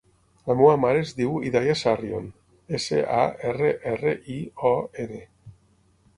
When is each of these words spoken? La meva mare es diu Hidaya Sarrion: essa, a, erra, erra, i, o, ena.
La 0.51 0.53
meva 0.59 0.77
mare 0.85 1.03
es 1.07 1.11
diu 1.19 1.35
Hidaya 1.49 1.75
Sarrion: 1.81 2.31
essa, 2.79 3.03
a, 3.19 3.21
erra, 3.51 3.71
erra, 3.93 4.17
i, 4.39 4.41
o, 4.73 4.75
ena. 5.07 5.23